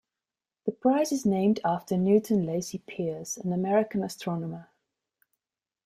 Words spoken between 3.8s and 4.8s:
astronomer.